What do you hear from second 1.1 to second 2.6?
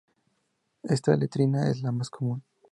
letrina es la más común.